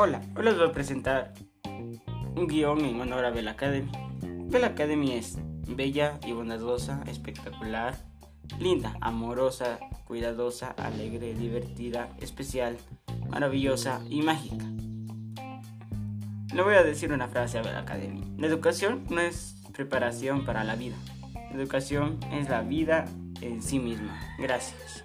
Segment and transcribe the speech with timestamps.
[0.00, 1.34] Hola, hoy les voy a presentar
[1.64, 3.90] un guion en honor a Bella Academy.
[4.22, 7.96] Bella Academy es bella y bondadosa, espectacular,
[8.60, 12.76] linda, amorosa, cuidadosa, alegre, divertida, especial,
[13.28, 14.64] maravillosa y mágica.
[16.54, 18.22] Le voy a decir una frase a Bella Academy.
[18.38, 20.94] La educación no es preparación para la vida.
[21.34, 23.06] La educación es la vida
[23.40, 24.16] en sí misma.
[24.38, 25.04] Gracias.